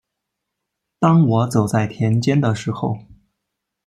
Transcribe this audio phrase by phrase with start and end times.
[0.97, 3.05] 当我走在田间的时候